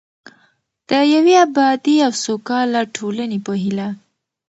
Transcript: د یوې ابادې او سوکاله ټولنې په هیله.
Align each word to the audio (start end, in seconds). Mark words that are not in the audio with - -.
د 0.89 0.91
یوې 1.13 1.33
ابادې 1.45 1.95
او 2.07 2.11
سوکاله 2.23 2.81
ټولنې 2.95 3.39
په 3.45 3.53
هیله. 3.61 3.89